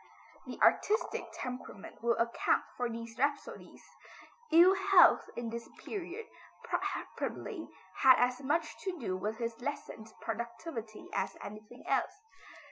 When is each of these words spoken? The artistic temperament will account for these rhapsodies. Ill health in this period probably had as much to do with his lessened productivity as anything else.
The 0.47 0.57
artistic 0.63 1.27
temperament 1.33 2.01
will 2.01 2.17
account 2.17 2.63
for 2.75 2.89
these 2.89 3.15
rhapsodies. 3.19 3.83
Ill 4.51 4.73
health 4.73 5.29
in 5.35 5.51
this 5.51 5.69
period 5.85 6.25
probably 6.63 7.69
had 7.97 8.15
as 8.17 8.41
much 8.41 8.75
to 8.81 8.97
do 8.97 9.15
with 9.15 9.37
his 9.37 9.61
lessened 9.61 10.11
productivity 10.19 11.07
as 11.13 11.37
anything 11.43 11.83
else. 11.85 12.15